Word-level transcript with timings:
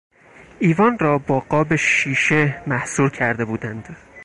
ایوان 0.59 0.99
را 0.99 1.17
با 1.17 1.39
قاب 1.39 1.75
شیشه 1.75 2.63
محصور 2.67 3.09
کرده 3.11 3.45
بودند. 3.45 3.97